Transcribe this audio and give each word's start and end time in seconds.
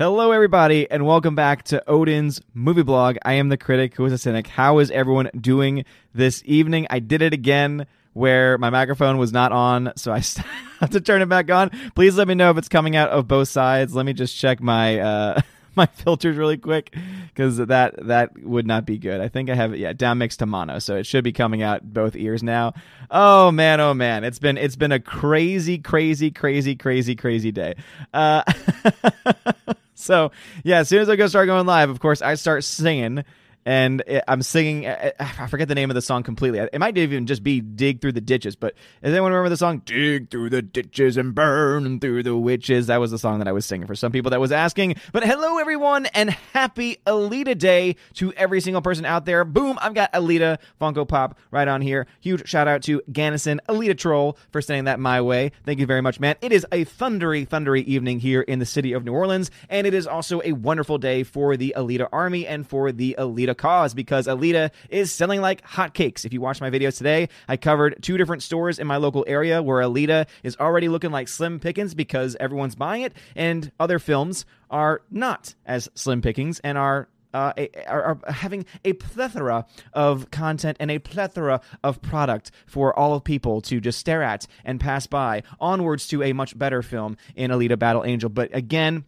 Hello, 0.00 0.32
everybody, 0.32 0.90
and 0.90 1.04
welcome 1.04 1.34
back 1.34 1.62
to 1.64 1.86
Odin's 1.86 2.40
movie 2.54 2.82
blog. 2.82 3.18
I 3.22 3.34
am 3.34 3.50
the 3.50 3.58
critic 3.58 3.94
who 3.96 4.06
is 4.06 4.14
a 4.14 4.16
cynic. 4.16 4.46
How 4.46 4.78
is 4.78 4.90
everyone 4.90 5.28
doing 5.38 5.84
this 6.14 6.42
evening? 6.46 6.86
I 6.88 7.00
did 7.00 7.20
it 7.20 7.34
again 7.34 7.86
where 8.14 8.56
my 8.56 8.70
microphone 8.70 9.18
was 9.18 9.30
not 9.30 9.52
on, 9.52 9.92
so 9.96 10.10
I 10.10 10.22
have 10.80 10.88
to 10.88 11.02
turn 11.02 11.20
it 11.20 11.28
back 11.28 11.50
on. 11.50 11.68
Please 11.94 12.16
let 12.16 12.28
me 12.28 12.34
know 12.34 12.50
if 12.50 12.56
it's 12.56 12.70
coming 12.70 12.96
out 12.96 13.10
of 13.10 13.28
both 13.28 13.48
sides. 13.48 13.94
Let 13.94 14.06
me 14.06 14.14
just 14.14 14.38
check 14.38 14.62
my 14.62 15.00
uh, 15.00 15.40
my 15.76 15.84
filters 15.84 16.38
really 16.38 16.56
quick 16.56 16.96
because 17.28 17.58
that 17.58 18.06
that 18.06 18.42
would 18.42 18.66
not 18.66 18.86
be 18.86 18.96
good. 18.96 19.20
I 19.20 19.28
think 19.28 19.50
I 19.50 19.54
have 19.54 19.74
it 19.74 19.80
yeah 19.80 19.92
down 19.92 20.16
mixed 20.16 20.38
to 20.38 20.46
mono, 20.46 20.78
so 20.78 20.96
it 20.96 21.04
should 21.04 21.24
be 21.24 21.32
coming 21.32 21.60
out 21.60 21.82
both 21.92 22.16
ears 22.16 22.42
now. 22.42 22.72
Oh 23.10 23.50
man, 23.50 23.80
oh 23.80 23.92
man, 23.92 24.24
it's 24.24 24.38
been 24.38 24.56
it's 24.56 24.76
been 24.76 24.92
a 24.92 25.00
crazy, 25.00 25.76
crazy, 25.76 26.30
crazy, 26.30 26.74
crazy, 26.74 27.14
crazy 27.14 27.52
day. 27.52 27.74
Uh, 28.14 28.44
so 30.00 30.32
yeah, 30.64 30.78
as 30.78 30.88
soon 30.88 31.00
as 31.00 31.08
I 31.08 31.16
go 31.16 31.26
start 31.26 31.46
going 31.46 31.66
live, 31.66 31.90
of 31.90 32.00
course 32.00 32.22
I 32.22 32.34
start 32.34 32.64
singing 32.64 33.24
and 33.66 34.02
I'm 34.26 34.42
singing. 34.42 34.86
Uh, 34.86 35.10
uh, 35.18 35.28
I 35.38 35.46
forget 35.46 35.68
the 35.68 35.74
name 35.74 35.90
of 35.90 35.94
the 35.94 36.02
song 36.02 36.22
completely. 36.22 36.58
It 36.58 36.78
might 36.78 36.96
even 36.96 37.26
just 37.26 37.42
be 37.42 37.60
"Dig 37.60 38.00
Through 38.00 38.12
the 38.12 38.20
Ditches." 38.20 38.56
But 38.56 38.74
does 39.02 39.12
anyone 39.12 39.32
remember 39.32 39.50
the 39.50 39.56
song 39.56 39.82
"Dig 39.84 40.30
Through 40.30 40.50
the 40.50 40.62
Ditches 40.62 41.16
and 41.16 41.34
Burn 41.34 42.00
Through 42.00 42.22
the 42.22 42.36
Witches"? 42.36 42.86
That 42.86 43.00
was 43.00 43.10
the 43.10 43.18
song 43.18 43.38
that 43.38 43.48
I 43.48 43.52
was 43.52 43.66
singing 43.66 43.86
for 43.86 43.94
some 43.94 44.12
people 44.12 44.30
that 44.30 44.40
was 44.40 44.52
asking. 44.52 44.96
But 45.12 45.24
hello, 45.24 45.58
everyone, 45.58 46.06
and 46.06 46.30
happy 46.30 46.98
Alita 47.06 47.56
Day 47.56 47.96
to 48.14 48.32
every 48.32 48.60
single 48.60 48.82
person 48.82 49.04
out 49.04 49.26
there. 49.26 49.44
Boom! 49.44 49.78
I've 49.82 49.94
got 49.94 50.12
Alita 50.12 50.58
Funko 50.80 51.06
Pop 51.06 51.38
right 51.50 51.68
on 51.68 51.82
here. 51.82 52.06
Huge 52.20 52.48
shout 52.48 52.68
out 52.68 52.82
to 52.84 53.02
Gannison 53.12 53.58
Alita 53.68 53.96
Troll 53.96 54.38
for 54.50 54.62
sending 54.62 54.84
that 54.84 54.98
my 54.98 55.20
way. 55.20 55.52
Thank 55.64 55.80
you 55.80 55.86
very 55.86 56.00
much, 56.00 56.18
man. 56.18 56.36
It 56.40 56.52
is 56.52 56.66
a 56.72 56.84
thundery, 56.84 57.46
thundery 57.46 57.84
evening 57.84 58.20
here 58.20 58.40
in 58.40 58.58
the 58.58 58.66
city 58.66 58.92
of 58.92 59.04
New 59.04 59.12
Orleans, 59.12 59.50
and 59.68 59.86
it 59.86 59.94
is 59.94 60.06
also 60.06 60.40
a 60.44 60.52
wonderful 60.52 60.98
day 60.98 61.22
for 61.22 61.56
the 61.56 61.74
Alita 61.76 62.08
Army 62.12 62.46
and 62.46 62.66
for 62.66 62.90
the 62.92 63.14
Alita 63.18 63.49
Alita 63.50 63.56
cause 63.56 63.94
because 63.94 64.26
Alita 64.26 64.70
is 64.88 65.12
selling 65.12 65.40
like 65.40 65.66
hotcakes. 65.66 66.24
If 66.24 66.32
you 66.32 66.40
watch 66.40 66.60
my 66.60 66.70
videos 66.70 66.96
today, 66.96 67.28
I 67.48 67.56
covered 67.56 68.02
two 68.02 68.16
different 68.16 68.42
stores 68.42 68.78
in 68.78 68.86
my 68.86 68.96
local 68.96 69.24
area 69.26 69.62
where 69.62 69.82
Alita 69.82 70.26
is 70.42 70.56
already 70.58 70.88
looking 70.88 71.10
like 71.10 71.28
slim 71.28 71.60
pickings 71.60 71.94
because 71.94 72.36
everyone's 72.40 72.74
buying 72.74 73.02
it, 73.02 73.12
and 73.34 73.70
other 73.78 73.98
films 73.98 74.44
are 74.70 75.02
not 75.10 75.54
as 75.66 75.88
slim 75.94 76.22
pickings 76.22 76.60
and 76.60 76.78
are 76.78 77.08
uh, 77.32 77.52
are, 77.86 78.02
are, 78.02 78.32
having 78.32 78.66
a 78.84 78.92
plethora 78.94 79.64
of 79.92 80.28
content 80.32 80.76
and 80.80 80.90
a 80.90 80.98
plethora 80.98 81.60
of 81.84 82.02
product 82.02 82.50
for 82.66 82.96
all 82.98 83.14
of 83.14 83.22
people 83.22 83.60
to 83.60 83.80
just 83.80 84.00
stare 84.00 84.20
at 84.20 84.48
and 84.64 84.80
pass 84.80 85.06
by 85.06 85.40
onwards 85.60 86.08
to 86.08 86.24
a 86.24 86.32
much 86.32 86.58
better 86.58 86.82
film 86.82 87.16
in 87.36 87.52
Alita 87.52 87.78
Battle 87.78 88.04
Angel. 88.04 88.28
But 88.28 88.52
again, 88.52 89.04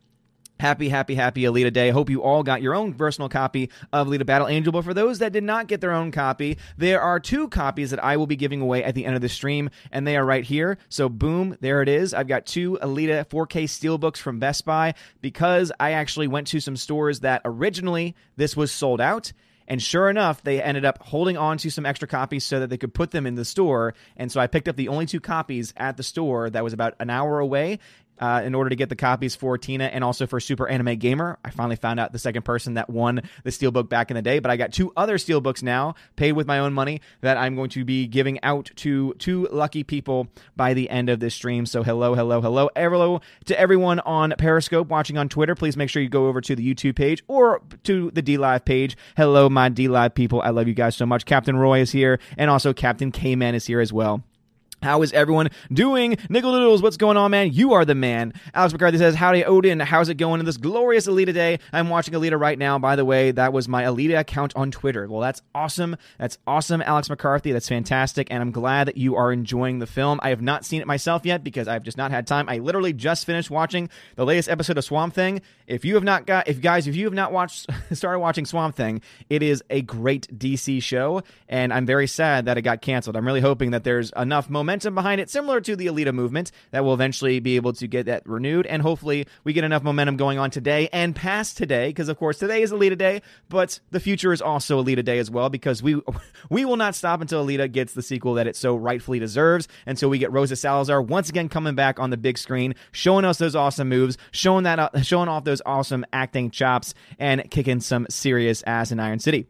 Happy, 0.63 0.89
happy, 0.89 1.17
happy 1.17 1.43
Alita 1.43 1.73
Day. 1.73 1.91
Hope 1.91 2.09
you 2.09 2.23
all 2.23 2.45
got 2.45 2.63
your 2.63 2.73
own 2.73 2.95
personal 2.95 3.29
copy 3.29 3.69
of 3.93 4.07
Alita 4.07 4.25
Battle 4.25 4.47
Angel. 4.47 4.73
But 4.73 4.85
for 4.85 4.95
those 4.95 5.19
that 5.19 5.33
did 5.33 5.43
not 5.43 5.67
get 5.67 5.81
their 5.81 5.91
own 5.91 6.13
copy, 6.13 6.57
there 6.79 7.01
are 7.01 7.19
two 7.19 7.49
copies 7.49 7.91
that 7.91 8.05
I 8.05 8.17
will 8.17 8.29
be 8.29 8.37
giving 8.37 8.61
away 8.61 8.85
at 8.85 8.95
the 8.95 9.05
end 9.05 9.17
of 9.17 9.23
the 9.23 9.29
stream, 9.29 9.71
and 9.91 10.07
they 10.07 10.17
are 10.17 10.25
right 10.25 10.45
here. 10.45 10.79
So, 10.89 11.09
boom, 11.09 11.57
there 11.61 11.83
it 11.83 11.89
is. 11.89 12.15
I've 12.15 12.29
got 12.29 12.47
two 12.47 12.79
Alita 12.81 13.27
4K 13.27 13.65
Steelbooks 13.65 14.19
from 14.19 14.39
Best 14.39 14.65
Buy 14.65 14.95
because 15.21 15.73
I 15.81 15.95
actually 15.95 16.29
went 16.29 16.47
to 16.47 16.61
some 16.61 16.77
stores 16.77 17.19
that 17.21 17.43
originally 17.45 18.15
this 18.37 18.57
was 18.57 18.71
sold 18.71 19.01
out. 19.01 19.33
And 19.69 19.83
sure 19.83 20.11
enough, 20.11 20.43
they 20.43 20.63
ended 20.63 20.85
up 20.85 21.03
holding 21.03 21.37
on 21.37 21.59
to 21.59 21.71
some 21.71 21.87
extra 21.87 22.09
copies 22.09 22.45
so 22.45 22.61
that 22.61 22.69
they 22.69 22.77
could 22.77 22.95
put 22.95 23.11
them 23.11 23.27
in 23.27 23.37
the 23.37 23.45
store. 23.45 23.95
And 24.17 24.31
so 24.31 24.41
I 24.41 24.47
picked 24.47 24.69
up 24.69 24.77
the 24.77 24.89
only 24.89 25.07
two 25.07 25.21
copies 25.21 25.73
at 25.77 25.97
the 25.97 26.03
store 26.03 26.51
that 26.51 26.65
was 26.65 26.73
about 26.73 26.95
an 27.01 27.11
hour 27.11 27.39
away 27.39 27.79
uh, 28.19 28.43
in 28.45 28.55
order 28.55 28.71
to 28.71 28.77
get 28.77 28.89
the 28.89 28.97
copies 28.97 29.35
for 29.35 29.59
Tina 29.59 29.85
and 29.85 30.05
also 30.05 30.27
for 30.27 30.41
Super 30.41 30.69
Anime 30.69 30.97
Gamer. 30.97 31.39
I 31.45 31.51
finally 31.51 31.77
found 31.77 31.99
out 32.01 32.13
the 32.13 32.19
second 32.19 32.43
person 32.43 32.75
that 32.75 32.89
won 32.89 33.23
the 33.45 33.51
Steelbook 33.51 33.89
back 33.89 34.11
in 34.11 34.15
the 34.15 34.23
day, 34.23 34.39
but 34.39 34.51
I 34.51 34.57
got 34.57 34.73
two 34.73 34.93
other 34.97 35.19
Steelbooks 35.19 35.63
now, 35.63 35.95
paid 36.17 36.33
with 36.33 36.47
my 36.47 36.59
own 36.59 36.73
money, 36.73 37.01
that 37.21 37.37
I'm 37.37 37.57
going 37.57 37.71
to 37.71 37.85
be 37.85 38.07
giving 38.07 38.43
out 38.43 38.71
to 38.77 39.15
two 39.15 39.49
lucky 39.51 39.83
people 39.85 40.29
by 40.57 40.75
the 40.75 40.89
end 40.91 41.09
of 41.09 41.21
this 41.21 41.35
stream. 41.35 41.67
So 41.67 41.83
hello, 41.83 42.15
hello, 42.15 42.41
hello, 42.41 42.71
hello 42.77 43.21
to 43.47 43.59
everyone 43.59 44.01
on 44.01 44.35
Periscope 44.39 44.89
watching 44.89 45.19
on 45.19 45.29
Twitter. 45.29 45.55
Please 45.55 45.77
make 45.77 45.89
sure 45.89 46.03
you 46.03 46.09
go 46.09 46.29
over 46.29 46.41
to 46.41 46.55
the 46.55 46.75
YouTube 46.75 46.97
page 46.97 47.23
or 47.29 47.61
to 47.85 48.11
the 48.13 48.23
DLive 48.23 48.65
page. 48.65 48.97
Hello, 49.17 49.49
my 49.49 49.71
DLive 49.71 50.15
people. 50.15 50.41
I 50.43 50.51
love 50.51 50.69
you 50.69 50.75
guys 50.75 50.97
so 50.97 51.07
much. 51.07 51.25
Captain 51.25 51.57
Roy 51.57 51.81
is 51.81 51.93
here, 51.93 52.19
and 52.37 52.51
also 52.51 52.73
Captain 52.73 53.11
K 53.11 53.37
Man 53.37 53.55
is 53.55 53.67
here 53.67 53.81
as 53.81 53.93
well. 53.93 54.23
How 54.83 55.03
is 55.03 55.13
everyone 55.13 55.51
doing? 55.73 56.17
Nickel 56.29 56.53
Doodles, 56.53 56.83
what's 56.83 56.97
going 56.97 57.17
on, 57.17 57.31
man? 57.31 57.53
You 57.53 57.75
are 57.75 57.85
the 57.85 57.95
man. 57.95 58.33
Alex 58.53 58.73
McCarthy 58.73 58.99
says, 58.99 59.15
Howdy, 59.15 59.45
Odin. 59.45 59.79
How's 59.79 60.09
it 60.09 60.17
going 60.17 60.41
in 60.41 60.47
this 60.47 60.57
glorious 60.57 61.07
Alita 61.07 61.33
day? 61.33 61.61
I'm 61.73 61.89
watching 61.89 62.15
Alita 62.15 62.39
right 62.39 62.59
now. 62.59 62.81
By 62.81 62.97
the 62.97 63.05
way, 63.05 63.31
that 63.31 63.53
was 63.53 63.69
my 63.69 63.85
Alita 63.85 64.19
account 64.19 64.53
on 64.57 64.73
Twitter. 64.73 65.07
Well, 65.07 65.21
that's 65.21 65.41
awesome. 65.55 65.97
That's 66.19 66.37
awesome, 66.49 66.83
Alex 66.83 67.09
McCarthy. 67.09 67.53
That's 67.53 67.69
fantastic. 67.69 68.27
And 68.33 68.43
I'm 68.43 68.51
glad 68.51 68.89
that 68.89 68.97
you 68.97 69.15
are 69.15 69.33
enjoying 69.33 69.79
the 69.79 69.87
film. 69.87 70.19
I 70.21 70.31
have 70.31 70.43
not 70.43 70.65
seen 70.65 70.81
it 70.81 70.89
myself 70.89 71.25
yet 71.25 71.45
because 71.45 71.69
I've 71.69 71.85
just 71.85 71.97
not 71.97 72.11
had 72.11 72.27
time. 72.27 72.49
I 72.49 72.59
literally 72.59 72.93
just 72.93 73.25
finished 73.25 73.53
watching 73.53 73.89
the 74.17 74.27
latest 74.27 74.49
episode 74.49 74.79
of 74.79 74.85
Swamp 74.85 75.15
Thing. 75.15 75.43
If 75.69 75.85
you 75.85 75.95
have 75.95 76.05
not 76.05 76.27
got, 76.27 76.49
if 76.49 76.61
guys, 76.61 76.89
if 76.89 76.97
you 76.97 77.05
have 77.05 77.15
not 77.15 77.31
watched, 77.31 77.71
started 77.93 78.19
watching 78.19 78.47
Swamp 78.47 78.75
Thing, 78.75 79.01
it 79.31 79.45
is 79.45 79.63
a 79.71 79.83
great 79.83 80.27
DC 80.37 80.83
show. 80.83 81.23
And 81.49 81.73
I'm 81.73 81.87
very 81.87 82.09
sad 82.09 82.47
that 82.47 82.59
it 82.59 82.63
got 82.63 82.83
canceled. 82.83 83.17
I'm 83.17 83.25
really 83.25 83.41
hoping 83.41 83.71
that 83.71 83.85
there's 83.85 84.11
enough 84.17 84.51
momentum 84.51 84.72
momentum 84.73 84.95
behind 84.95 85.21
it, 85.21 85.29
similar 85.29 85.61
to 85.61 85.77
the 85.77 85.87
Alita 85.87 86.15
movement, 86.15 86.51
that 86.71 86.83
will 86.83 86.95
eventually 86.95 87.41
be 87.41 87.57
able 87.57 87.75
to 87.75 87.87
get 87.87 88.07
that 88.07 88.27
renewed. 88.27 88.65
And 88.67 88.81
hopefully, 88.81 89.27
we 89.45 89.53
get 89.53 89.65
enough 89.65 89.83
momentum 89.83 90.17
going 90.17 90.39
on 90.39 90.51
today 90.51 90.89
and 90.95 91.15
past 91.15 91.59
today, 91.59 91.91
because 91.91 92.09
of 92.09 92.17
course 92.19 92.39
today 92.39 92.63
is 92.63 92.73
Alita 92.73 92.97
Day, 92.97 93.21
but 93.51 93.81
the 93.91 94.01
future 94.01 94.33
is 94.33 94.41
also 94.41 94.83
Alita 94.83 95.05
Day 95.05 95.19
as 95.19 95.31
well, 95.31 95.51
because 95.51 95.83
we 95.83 96.01
we 96.51 96.65
will 96.65 96.79
not 96.79 96.95
stop 96.95 97.21
until 97.21 97.45
Alita 97.45 97.71
gets 97.71 97.93
the 97.93 98.01
sequel 98.01 98.33
that 98.35 98.47
it 98.47 98.57
so 98.57 98.75
rightfully 98.75 99.19
deserves. 99.19 99.69
Until 99.85 100.09
we 100.09 100.19
get 100.19 100.33
Rosa 100.33 100.57
Salazar 100.57 101.03
once 101.03 101.29
again 101.29 101.51
coming 101.51 101.75
back 101.75 102.01
on 102.01 102.09
the 102.09 102.17
big 102.17 102.39
screen, 102.39 102.75
showing 102.93 103.27
us 103.27 103.37
those 103.37 103.55
awesome 103.55 103.91
moves, 103.91 104.17
showing 104.31 104.65
that 104.65 104.79
uh, 104.79 105.03
showing 105.03 105.29
off 105.29 105.45
those 105.45 105.61
awesome 105.67 106.07
acting 106.15 106.51
chops, 106.51 106.95
and 107.19 107.51
kicking 107.51 107.81
some 107.81 108.07
serious 108.09 108.63
ass 108.67 108.91
in 108.91 108.99
Iron 108.99 109.19
City. 109.19 109.47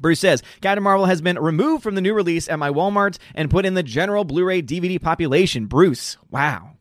Bruce 0.00 0.20
says 0.20 0.42
Captain 0.60 0.82
Marvel 0.82 1.06
has 1.06 1.20
been 1.20 1.38
removed 1.38 1.82
from 1.82 1.94
the 1.94 2.00
new 2.00 2.14
release 2.14 2.48
at 2.48 2.58
my 2.58 2.70
Walmart 2.70 3.18
and 3.34 3.50
put 3.50 3.66
in 3.66 3.74
the 3.74 3.82
general 3.82 4.24
Blu-ray 4.24 4.62
DVD 4.62 5.00
population. 5.00 5.66
Bruce, 5.66 6.16
wow, 6.30 6.76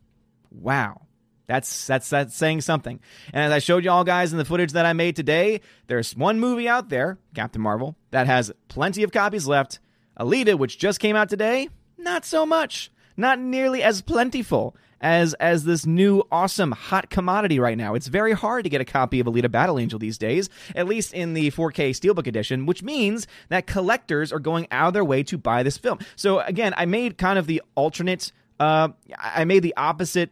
wow. 0.50 1.02
That's 1.48 1.86
that's 1.86 2.10
that's 2.10 2.36
saying 2.36 2.62
something. 2.62 3.02
And 3.34 3.44
as 3.44 3.52
I 3.52 3.60
showed 3.60 3.84
you 3.84 3.92
all 3.92 4.06
guys 4.06 4.32
in 4.32 4.38
the 4.38 4.46
footage 4.46 4.72
that 4.72 4.86
I 4.86 4.94
made 4.94 5.18
today, 5.18 5.60
there's 5.88 6.16
one 6.16 6.40
movie 6.40 6.70
out 6.70 6.88
there, 6.88 7.18
Captain 7.36 7.62
Marvel, 7.62 7.98
that 8.12 8.26
has 8.28 8.54
plenty 8.70 9.04
of 9.04 9.12
copies 9.12 9.48
left. 9.48 9.80
Alita, 10.18 10.58
which 10.58 10.80
just 10.80 11.02
came 11.02 11.16
out 11.16 11.30
today, 11.30 11.68
not 11.98 12.24
so 12.24 12.46
much. 12.46 12.90
Not 13.18 13.40
nearly 13.40 13.84
as 13.84 14.02
plentiful 14.02 14.76
as 15.02 15.34
as 15.36 15.66
this 15.66 15.86
new 15.86 16.24
awesome 16.32 16.72
hot 16.72 17.10
commodity 17.10 17.60
right 17.60 17.78
now. 17.78 17.96
It's 17.96 18.08
very 18.08 18.34
hard 18.34 18.64
to 18.64 18.70
get 18.70 18.80
a 18.80 18.86
copy 18.86 19.20
of 19.20 19.28
Alita 19.28 19.52
Battle 19.52 19.78
Angel 19.80 20.00
these 20.00 20.18
days, 20.18 20.50
at 20.76 20.88
least 20.88 21.14
in 21.14 21.34
the 21.34 21.52
4K 21.52 21.90
Steelbook 21.90 22.28
edition, 22.28 22.66
which 22.66 22.84
means 22.84 23.28
that 23.50 23.68
collectors 23.68 24.32
are 24.32 24.40
going 24.40 24.68
out 24.72 24.90
of 24.90 24.94
their 24.94 25.06
way 25.06 25.24
to 25.24 25.38
buy 25.38 25.64
this 25.64 25.78
film. 25.78 26.00
So 26.16 26.40
again, 26.40 26.74
I 26.78 26.86
made 26.86 27.18
kind 27.18 27.38
of 27.38 27.48
the 27.48 27.62
alternate 27.76 28.32
uh, 28.60 28.90
I 29.18 29.44
made 29.46 29.64
the 29.64 29.76
opposite 29.76 30.30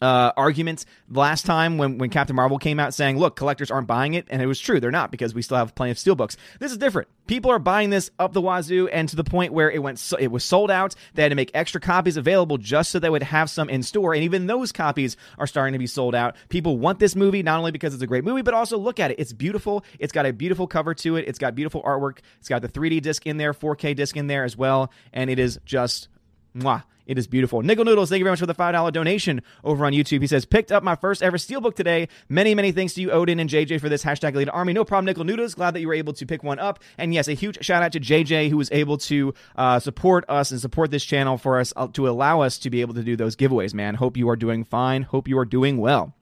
uh, 0.00 0.32
arguments 0.36 0.86
last 1.10 1.46
time 1.46 1.78
when, 1.78 1.98
when 1.98 2.10
Captain 2.10 2.34
Marvel 2.34 2.58
came 2.58 2.80
out 2.80 2.94
saying, 2.94 3.18
look, 3.18 3.36
collectors 3.36 3.70
aren't 3.70 3.86
buying 3.86 4.14
it. 4.14 4.26
And 4.30 4.40
it 4.40 4.46
was 4.46 4.58
true. 4.58 4.80
They're 4.80 4.90
not 4.90 5.10
because 5.10 5.34
we 5.34 5.42
still 5.42 5.56
have 5.56 5.74
plenty 5.74 5.90
of 5.90 5.98
steelbooks. 5.98 6.36
This 6.58 6.72
is 6.72 6.78
different. 6.78 7.08
People 7.26 7.50
are 7.50 7.58
buying 7.58 7.90
this 7.90 8.10
up 8.18 8.32
the 8.32 8.40
wazoo 8.40 8.88
and 8.88 9.08
to 9.08 9.16
the 9.16 9.24
point 9.24 9.52
where 9.52 9.70
it 9.70 9.82
went, 9.82 9.98
so, 9.98 10.16
it 10.16 10.28
was 10.28 10.44
sold 10.44 10.70
out. 10.70 10.94
They 11.14 11.22
had 11.22 11.28
to 11.28 11.34
make 11.34 11.50
extra 11.54 11.80
copies 11.80 12.16
available 12.16 12.58
just 12.58 12.90
so 12.90 12.98
they 12.98 13.10
would 13.10 13.22
have 13.22 13.50
some 13.50 13.68
in 13.68 13.82
store. 13.82 14.14
And 14.14 14.24
even 14.24 14.46
those 14.46 14.72
copies 14.72 15.16
are 15.38 15.46
starting 15.46 15.72
to 15.74 15.78
be 15.78 15.86
sold 15.86 16.14
out. 16.14 16.36
People 16.48 16.78
want 16.78 16.98
this 16.98 17.14
movie 17.14 17.42
not 17.42 17.58
only 17.58 17.70
because 17.70 17.94
it's 17.94 18.02
a 18.02 18.06
great 18.06 18.24
movie, 18.24 18.42
but 18.42 18.54
also 18.54 18.78
look 18.78 18.98
at 18.98 19.10
it. 19.10 19.20
It's 19.20 19.32
beautiful. 19.32 19.84
It's 19.98 20.12
got 20.12 20.26
a 20.26 20.32
beautiful 20.32 20.66
cover 20.66 20.94
to 20.94 21.16
it. 21.16 21.26
It's 21.28 21.38
got 21.38 21.54
beautiful 21.54 21.82
artwork. 21.82 22.18
It's 22.38 22.48
got 22.48 22.62
the 22.62 22.68
3D 22.68 23.02
disc 23.02 23.26
in 23.26 23.36
there, 23.36 23.52
4K 23.52 23.94
disc 23.94 24.16
in 24.16 24.26
there 24.26 24.44
as 24.44 24.56
well. 24.56 24.90
And 25.12 25.30
it 25.30 25.38
is 25.38 25.60
just 25.64 26.08
Mwah. 26.56 26.84
It 27.10 27.18
is 27.18 27.26
beautiful. 27.26 27.60
Nickel 27.62 27.84
Noodles, 27.84 28.08
thank 28.08 28.20
you 28.20 28.24
very 28.24 28.34
much 28.34 28.38
for 28.38 28.46
the 28.46 28.54
$5 28.54 28.92
donation 28.92 29.42
over 29.64 29.84
on 29.84 29.92
YouTube. 29.92 30.20
He 30.20 30.28
says, 30.28 30.44
picked 30.44 30.70
up 30.70 30.84
my 30.84 30.94
first 30.94 31.24
ever 31.24 31.38
Steelbook 31.38 31.74
today. 31.74 32.06
Many, 32.28 32.54
many 32.54 32.70
thanks 32.70 32.94
to 32.94 33.00
you, 33.00 33.10
Odin 33.10 33.40
and 33.40 33.50
JJ, 33.50 33.80
for 33.80 33.88
this 33.88 34.04
hashtag 34.04 34.34
Alita 34.34 34.50
Army. 34.52 34.72
No 34.74 34.84
problem, 34.84 35.06
Nickel 35.06 35.24
Noodles. 35.24 35.56
Glad 35.56 35.72
that 35.72 35.80
you 35.80 35.88
were 35.88 35.94
able 35.94 36.12
to 36.12 36.24
pick 36.24 36.44
one 36.44 36.60
up. 36.60 36.78
And 36.98 37.12
yes, 37.12 37.26
a 37.26 37.32
huge 37.32 37.64
shout 37.64 37.82
out 37.82 37.90
to 37.92 38.00
JJ, 38.00 38.48
who 38.48 38.56
was 38.56 38.70
able 38.70 38.96
to 38.98 39.34
uh, 39.56 39.80
support 39.80 40.24
us 40.28 40.52
and 40.52 40.60
support 40.60 40.92
this 40.92 41.04
channel 41.04 41.36
for 41.36 41.58
us 41.58 41.72
uh, 41.74 41.88
to 41.94 42.08
allow 42.08 42.42
us 42.42 42.58
to 42.58 42.70
be 42.70 42.80
able 42.80 42.94
to 42.94 43.02
do 43.02 43.16
those 43.16 43.34
giveaways, 43.34 43.74
man. 43.74 43.96
Hope 43.96 44.16
you 44.16 44.28
are 44.28 44.36
doing 44.36 44.62
fine. 44.62 45.02
Hope 45.02 45.26
you 45.26 45.36
are 45.38 45.44
doing 45.44 45.78
well. 45.78 46.14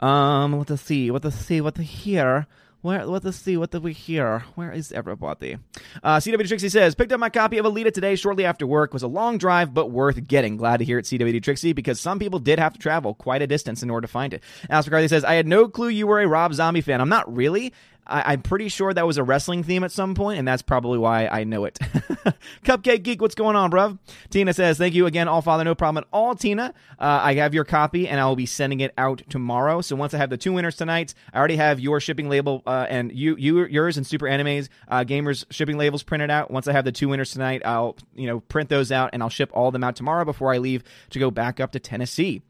Um, 0.00 0.56
let 0.56 0.70
us 0.70 0.80
see. 0.80 1.10
What 1.10 1.20
to 1.20 1.30
see. 1.30 1.60
What 1.60 1.74
to 1.74 1.82
hear. 1.82 2.46
Where, 2.82 3.04
let 3.04 3.26
us 3.26 3.36
see. 3.36 3.58
What 3.58 3.72
did 3.72 3.82
we 3.82 3.92
hear? 3.92 4.44
Where 4.54 4.72
is 4.72 4.90
everybody? 4.90 5.58
Uh, 6.02 6.16
CW 6.16 6.48
Trixie 6.48 6.70
says, 6.70 6.94
picked 6.94 7.12
up 7.12 7.20
my 7.20 7.28
copy 7.28 7.58
of 7.58 7.66
Alita 7.66 7.92
today 7.92 8.16
shortly 8.16 8.46
after 8.46 8.66
work. 8.66 8.94
Was 8.94 9.02
a 9.02 9.08
long 9.08 9.36
drive, 9.36 9.74
but 9.74 9.90
worth 9.90 10.26
getting. 10.26 10.56
Glad 10.56 10.78
to 10.78 10.86
hear 10.86 10.98
it, 10.98 11.04
CW 11.04 11.42
Trixie, 11.42 11.74
because 11.74 12.00
some 12.00 12.18
people 12.18 12.38
did 12.38 12.58
have 12.58 12.72
to 12.72 12.78
travel 12.78 13.12
quite 13.12 13.42
a 13.42 13.46
distance 13.46 13.82
in 13.82 13.90
order 13.90 14.06
to 14.06 14.10
find 14.10 14.32
it. 14.32 14.42
Alex 14.70 14.86
McCarthy 14.86 15.08
says, 15.08 15.24
I 15.24 15.34
had 15.34 15.46
no 15.46 15.68
clue 15.68 15.88
you 15.88 16.06
were 16.06 16.20
a 16.20 16.26
Rob 16.26 16.54
Zombie 16.54 16.80
fan. 16.80 17.02
I'm 17.02 17.10
not 17.10 17.30
really. 17.34 17.74
I, 18.06 18.32
am 18.32 18.42
pretty 18.42 18.68
sure 18.68 18.92
that 18.92 19.06
was 19.06 19.18
a 19.18 19.22
wrestling 19.22 19.62
theme 19.62 19.84
at 19.84 19.92
some 19.92 20.14
point, 20.14 20.38
and 20.38 20.46
that's 20.46 20.62
probably 20.62 20.98
why 20.98 21.26
I 21.26 21.44
know 21.44 21.64
it. 21.64 21.78
Cupcake 22.64 23.02
Geek, 23.02 23.20
what's 23.20 23.34
going 23.34 23.56
on, 23.56 23.70
bruv? 23.70 23.98
Tina 24.30 24.52
says, 24.52 24.78
Thank 24.78 24.94
you 24.94 25.06
again, 25.06 25.28
All 25.28 25.42
Father. 25.42 25.64
No 25.64 25.74
problem 25.74 26.02
at 26.02 26.08
all, 26.12 26.34
Tina. 26.34 26.74
Uh, 26.98 27.20
I 27.22 27.34
have 27.34 27.54
your 27.54 27.64
copy, 27.64 28.08
and 28.08 28.20
I 28.20 28.26
will 28.26 28.36
be 28.36 28.46
sending 28.46 28.80
it 28.80 28.92
out 28.98 29.22
tomorrow. 29.28 29.80
So 29.80 29.96
once 29.96 30.14
I 30.14 30.18
have 30.18 30.30
the 30.30 30.36
two 30.36 30.52
winners 30.52 30.76
tonight, 30.76 31.14
I 31.32 31.38
already 31.38 31.56
have 31.56 31.80
your 31.80 32.00
shipping 32.00 32.28
label 32.28 32.62
uh, 32.66 32.86
and 32.88 33.12
you, 33.12 33.36
you, 33.36 33.64
yours 33.66 33.96
and 33.96 34.06
Super 34.06 34.26
Animes 34.26 34.68
uh, 34.88 35.04
Gamers 35.04 35.44
shipping 35.50 35.78
labels 35.78 36.02
printed 36.02 36.30
out. 36.30 36.50
Once 36.50 36.68
I 36.68 36.72
have 36.72 36.84
the 36.84 36.92
two 36.92 37.08
winners 37.08 37.30
tonight, 37.30 37.62
I'll 37.64 37.96
you 38.14 38.26
know 38.26 38.40
print 38.40 38.68
those 38.68 38.90
out, 38.92 39.10
and 39.12 39.22
I'll 39.22 39.28
ship 39.28 39.50
all 39.52 39.68
of 39.68 39.72
them 39.72 39.84
out 39.84 39.96
tomorrow 39.96 40.24
before 40.24 40.52
I 40.52 40.58
leave 40.58 40.82
to 41.10 41.18
go 41.18 41.30
back 41.30 41.60
up 41.60 41.72
to 41.72 41.80
Tennessee. 41.80 42.42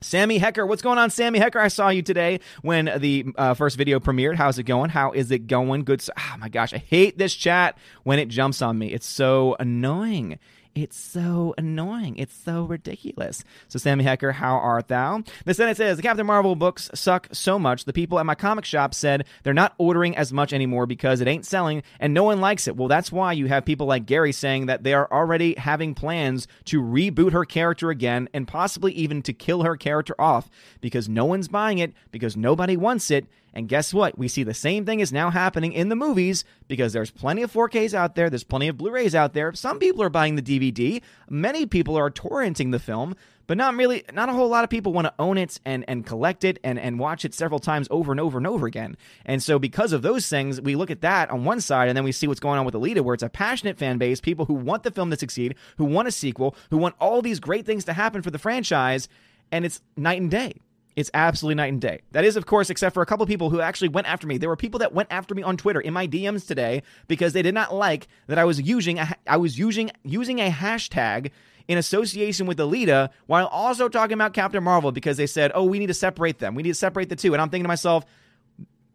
Sammy 0.00 0.38
Hecker, 0.38 0.64
what's 0.64 0.82
going 0.82 0.98
on, 0.98 1.10
Sammy 1.10 1.40
Hecker? 1.40 1.58
I 1.58 1.68
saw 1.68 1.88
you 1.88 2.02
today 2.02 2.38
when 2.62 2.90
the 2.98 3.26
uh, 3.36 3.54
first 3.54 3.76
video 3.76 3.98
premiered. 3.98 4.36
How's 4.36 4.58
it 4.58 4.62
going? 4.62 4.90
How 4.90 5.10
is 5.10 5.30
it 5.32 5.48
going? 5.48 5.82
Good. 5.84 6.04
Oh 6.16 6.36
my 6.38 6.48
gosh, 6.48 6.72
I 6.72 6.78
hate 6.78 7.18
this 7.18 7.34
chat 7.34 7.76
when 8.04 8.20
it 8.20 8.28
jumps 8.28 8.62
on 8.62 8.78
me. 8.78 8.92
It's 8.92 9.06
so 9.06 9.56
annoying. 9.58 10.38
It's 10.82 10.98
so 10.98 11.54
annoying. 11.58 12.16
It's 12.16 12.34
so 12.34 12.64
ridiculous. 12.64 13.42
So, 13.68 13.78
Sammy 13.78 14.04
Hecker, 14.04 14.32
how 14.32 14.56
art 14.56 14.88
thou? 14.88 15.22
The 15.44 15.54
Senate 15.54 15.76
says 15.76 15.96
the 15.96 16.02
Captain 16.02 16.26
Marvel 16.26 16.54
books 16.54 16.88
suck 16.94 17.28
so 17.32 17.58
much. 17.58 17.84
The 17.84 17.92
people 17.92 18.18
at 18.18 18.26
my 18.26 18.34
comic 18.34 18.64
shop 18.64 18.94
said 18.94 19.24
they're 19.42 19.52
not 19.52 19.74
ordering 19.78 20.16
as 20.16 20.32
much 20.32 20.52
anymore 20.52 20.86
because 20.86 21.20
it 21.20 21.26
ain't 21.28 21.46
selling 21.46 21.82
and 21.98 22.14
no 22.14 22.22
one 22.22 22.40
likes 22.40 22.68
it. 22.68 22.76
Well, 22.76 22.88
that's 22.88 23.10
why 23.10 23.32
you 23.32 23.46
have 23.46 23.64
people 23.64 23.86
like 23.86 24.06
Gary 24.06 24.32
saying 24.32 24.66
that 24.66 24.84
they 24.84 24.94
are 24.94 25.10
already 25.12 25.54
having 25.56 25.94
plans 25.94 26.46
to 26.66 26.80
reboot 26.80 27.32
her 27.32 27.44
character 27.44 27.90
again 27.90 28.28
and 28.32 28.46
possibly 28.46 28.92
even 28.92 29.22
to 29.22 29.32
kill 29.32 29.62
her 29.62 29.76
character 29.76 30.14
off 30.18 30.48
because 30.80 31.08
no 31.08 31.24
one's 31.24 31.48
buying 31.48 31.78
it, 31.78 31.92
because 32.12 32.36
nobody 32.36 32.76
wants 32.76 33.10
it 33.10 33.26
and 33.54 33.68
guess 33.68 33.92
what? 33.94 34.18
We 34.18 34.28
see 34.28 34.42
the 34.42 34.54
same 34.54 34.84
thing 34.84 35.00
is 35.00 35.12
now 35.12 35.30
happening 35.30 35.72
in 35.72 35.88
the 35.88 35.96
movies 35.96 36.44
because 36.68 36.92
there's 36.92 37.10
plenty 37.10 37.42
of 37.42 37.52
4Ks 37.52 37.94
out 37.94 38.14
there, 38.14 38.30
there's 38.30 38.44
plenty 38.44 38.68
of 38.68 38.76
Blu 38.76 38.90
rays 38.90 39.14
out 39.14 39.32
there. 39.32 39.52
Some 39.54 39.78
people 39.78 40.02
are 40.02 40.10
buying 40.10 40.36
the 40.36 40.42
DVD, 40.42 41.02
many 41.28 41.66
people 41.66 41.96
are 41.96 42.10
torrenting 42.10 42.72
the 42.72 42.78
film, 42.78 43.14
but 43.46 43.56
not 43.56 43.74
really, 43.74 44.04
not 44.12 44.28
a 44.28 44.32
whole 44.32 44.48
lot 44.48 44.62
of 44.62 44.70
people 44.70 44.92
want 44.92 45.06
to 45.06 45.14
own 45.18 45.38
it 45.38 45.58
and, 45.64 45.84
and 45.88 46.04
collect 46.04 46.44
it 46.44 46.58
and, 46.62 46.78
and 46.78 46.98
watch 46.98 47.24
it 47.24 47.32
several 47.34 47.58
times 47.58 47.88
over 47.90 48.12
and 48.12 48.20
over 48.20 48.36
and 48.36 48.46
over 48.46 48.66
again. 48.66 48.96
And 49.24 49.42
so, 49.42 49.58
because 49.58 49.92
of 49.94 50.02
those 50.02 50.28
things, 50.28 50.60
we 50.60 50.76
look 50.76 50.90
at 50.90 51.00
that 51.00 51.30
on 51.30 51.44
one 51.44 51.62
side 51.62 51.88
and 51.88 51.96
then 51.96 52.04
we 52.04 52.12
see 52.12 52.26
what's 52.26 52.40
going 52.40 52.58
on 52.58 52.66
with 52.66 52.74
Alita, 52.74 53.00
where 53.00 53.14
it's 53.14 53.22
a 53.22 53.30
passionate 53.30 53.78
fan 53.78 53.96
base, 53.96 54.20
people 54.20 54.44
who 54.44 54.54
want 54.54 54.82
the 54.82 54.90
film 54.90 55.10
to 55.10 55.16
succeed, 55.16 55.54
who 55.78 55.86
want 55.86 56.06
a 56.06 56.12
sequel, 56.12 56.54
who 56.70 56.76
want 56.76 56.94
all 57.00 57.22
these 57.22 57.40
great 57.40 57.64
things 57.64 57.86
to 57.86 57.94
happen 57.94 58.20
for 58.20 58.30
the 58.30 58.38
franchise, 58.38 59.08
and 59.50 59.64
it's 59.64 59.80
night 59.96 60.20
and 60.20 60.30
day. 60.30 60.60
It's 60.98 61.12
absolutely 61.14 61.54
night 61.54 61.72
and 61.72 61.80
day. 61.80 62.00
That 62.10 62.24
is, 62.24 62.34
of 62.34 62.44
course, 62.44 62.70
except 62.70 62.92
for 62.92 63.04
a 63.04 63.06
couple 63.06 63.24
people 63.24 63.50
who 63.50 63.60
actually 63.60 63.90
went 63.90 64.08
after 64.08 64.26
me. 64.26 64.36
There 64.36 64.48
were 64.48 64.56
people 64.56 64.80
that 64.80 64.92
went 64.92 65.06
after 65.12 65.32
me 65.32 65.44
on 65.44 65.56
Twitter 65.56 65.78
in 65.78 65.94
my 65.94 66.08
DMs 66.08 66.44
today 66.44 66.82
because 67.06 67.34
they 67.34 67.42
did 67.42 67.54
not 67.54 67.72
like 67.72 68.08
that 68.26 68.36
I 68.36 68.44
was 68.44 68.60
using 68.60 68.98
a, 68.98 69.14
I 69.24 69.36
was 69.36 69.56
using 69.60 69.92
using 70.02 70.40
a 70.40 70.50
hashtag 70.50 71.30
in 71.68 71.78
association 71.78 72.48
with 72.48 72.58
Alita 72.58 73.10
while 73.28 73.46
also 73.46 73.88
talking 73.88 74.14
about 74.14 74.32
Captain 74.32 74.64
Marvel 74.64 74.90
because 74.90 75.16
they 75.16 75.28
said, 75.28 75.52
"Oh, 75.54 75.62
we 75.62 75.78
need 75.78 75.86
to 75.86 75.94
separate 75.94 76.40
them. 76.40 76.56
We 76.56 76.64
need 76.64 76.70
to 76.70 76.74
separate 76.74 77.10
the 77.10 77.14
two. 77.14 77.32
And 77.32 77.40
I'm 77.40 77.48
thinking 77.48 77.62
to 77.62 77.68
myself, 77.68 78.04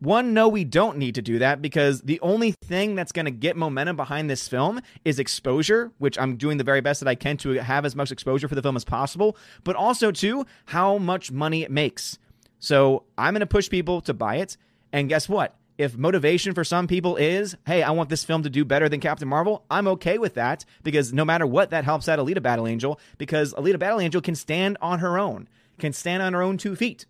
one, 0.03 0.33
no, 0.33 0.49
we 0.49 0.65
don't 0.65 0.97
need 0.97 1.15
to 1.15 1.21
do 1.21 1.39
that 1.39 1.61
because 1.61 2.01
the 2.01 2.19
only 2.19 2.51
thing 2.51 2.93
that's 2.93 3.11
going 3.11 3.25
to 3.25 3.31
get 3.31 3.55
momentum 3.55 3.95
behind 3.95 4.29
this 4.29 4.47
film 4.47 4.81
is 5.05 5.17
exposure, 5.17 5.91
which 5.97 6.19
I'm 6.19 6.35
doing 6.35 6.57
the 6.57 6.63
very 6.63 6.81
best 6.81 6.99
that 6.99 7.07
I 7.07 7.15
can 7.15 7.37
to 7.37 7.51
have 7.53 7.85
as 7.85 7.95
much 7.95 8.11
exposure 8.11 8.47
for 8.47 8.55
the 8.55 8.61
film 8.61 8.75
as 8.75 8.83
possible, 8.83 9.37
but 9.63 9.75
also, 9.75 10.11
too, 10.11 10.45
how 10.65 10.97
much 10.97 11.31
money 11.31 11.63
it 11.63 11.71
makes. 11.71 12.19
So 12.59 13.03
I'm 13.17 13.33
going 13.33 13.41
to 13.41 13.45
push 13.45 13.69
people 13.69 14.01
to 14.01 14.13
buy 14.13 14.35
it. 14.37 14.57
And 14.91 15.09
guess 15.09 15.29
what? 15.29 15.55
If 15.77 15.97
motivation 15.97 16.53
for 16.53 16.63
some 16.63 16.85
people 16.85 17.15
is, 17.15 17.55
hey, 17.65 17.81
I 17.81 17.91
want 17.91 18.09
this 18.09 18.23
film 18.23 18.43
to 18.43 18.49
do 18.49 18.63
better 18.63 18.89
than 18.89 18.99
Captain 18.99 19.27
Marvel, 19.27 19.65
I'm 19.71 19.87
okay 19.87 20.17
with 20.17 20.35
that 20.35 20.65
because 20.83 21.13
no 21.13 21.25
matter 21.25 21.47
what, 21.47 21.71
that 21.71 21.83
helps 21.83 22.07
out 22.07 22.19
Alita 22.19 22.41
Battle 22.41 22.67
Angel 22.67 22.99
because 23.17 23.53
Alita 23.53 23.79
Battle 23.79 23.99
Angel 23.99 24.21
can 24.21 24.35
stand 24.35 24.77
on 24.81 24.99
her 24.99 25.17
own, 25.17 25.47
can 25.79 25.91
stand 25.91 26.21
on 26.21 26.33
her 26.33 26.43
own 26.43 26.57
two 26.57 26.75
feet. 26.75 27.05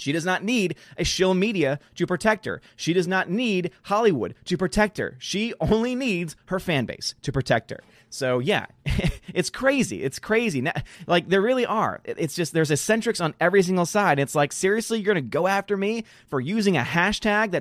She 0.00 0.12
does 0.12 0.24
not 0.24 0.42
need 0.42 0.76
a 0.96 1.04
shill 1.04 1.34
media 1.34 1.78
to 1.96 2.06
protect 2.06 2.44
her. 2.46 2.60
She 2.76 2.92
does 2.92 3.06
not 3.06 3.28
need 3.28 3.70
Hollywood 3.84 4.34
to 4.46 4.56
protect 4.56 4.98
her. 4.98 5.16
She 5.18 5.54
only 5.60 5.94
needs 5.94 6.36
her 6.46 6.58
fan 6.58 6.86
base 6.86 7.14
to 7.22 7.32
protect 7.32 7.70
her. 7.70 7.80
So 8.10 8.40
yeah, 8.40 8.66
it's 9.34 9.50
crazy. 9.50 10.02
It's 10.02 10.18
crazy. 10.18 10.66
Like 11.06 11.28
there 11.28 11.40
really 11.40 11.64
are. 11.64 12.00
It's 12.04 12.34
just 12.34 12.52
there's 12.52 12.70
eccentrics 12.70 13.20
on 13.20 13.34
every 13.40 13.62
single 13.62 13.86
side. 13.86 14.18
It's 14.18 14.34
like 14.34 14.52
seriously, 14.52 14.98
you're 14.98 15.14
gonna 15.14 15.22
go 15.22 15.46
after 15.46 15.76
me 15.76 16.04
for 16.26 16.40
using 16.40 16.76
a 16.76 16.82
hashtag 16.82 17.52
that 17.52 17.58